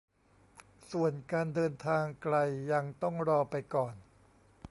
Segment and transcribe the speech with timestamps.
[0.91, 2.35] ส่วนการเดินทางไกล
[2.71, 3.93] ยังต้องรอไปก่อน